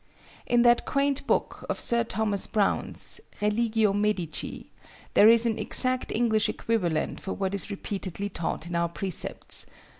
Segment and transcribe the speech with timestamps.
[0.47, 4.71] In that quaint book of Sir Thomas Browne's, Religio Medici,
[5.13, 9.67] there is an exact English equivalent for what is repeatedly taught in our Precepts.